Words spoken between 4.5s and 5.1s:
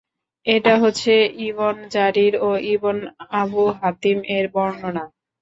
বর্ণনা।